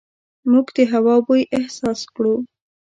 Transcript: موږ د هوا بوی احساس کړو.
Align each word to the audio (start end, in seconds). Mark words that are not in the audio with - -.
موږ 0.51 0.67
د 0.77 0.79
هوا 0.91 1.15
بوی 1.25 1.41
احساس 1.57 1.99
کړو. 2.13 2.35